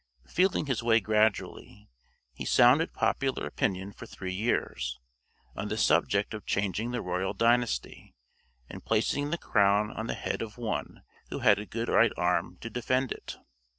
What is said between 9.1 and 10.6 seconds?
the crown on the head of